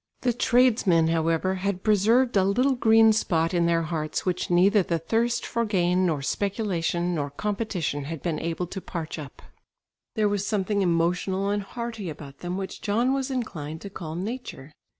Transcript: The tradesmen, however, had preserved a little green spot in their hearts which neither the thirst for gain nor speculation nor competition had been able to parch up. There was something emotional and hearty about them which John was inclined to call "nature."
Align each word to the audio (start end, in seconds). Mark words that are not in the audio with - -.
The 0.21 0.33
tradesmen, 0.33 1.09
however, 1.09 1.53
had 1.61 1.83
preserved 1.83 2.35
a 2.35 2.43
little 2.43 2.73
green 2.73 3.13
spot 3.13 3.53
in 3.53 3.67
their 3.67 3.83
hearts 3.83 4.25
which 4.25 4.49
neither 4.49 4.81
the 4.81 4.97
thirst 4.97 5.45
for 5.45 5.63
gain 5.63 6.07
nor 6.07 6.23
speculation 6.23 7.13
nor 7.13 7.29
competition 7.29 8.05
had 8.05 8.23
been 8.23 8.39
able 8.39 8.65
to 8.65 8.81
parch 8.81 9.19
up. 9.19 9.43
There 10.15 10.27
was 10.27 10.43
something 10.47 10.81
emotional 10.81 11.49
and 11.51 11.61
hearty 11.61 12.09
about 12.09 12.39
them 12.39 12.57
which 12.57 12.81
John 12.81 13.13
was 13.13 13.29
inclined 13.29 13.81
to 13.81 13.91
call 13.91 14.15
"nature." 14.15 14.71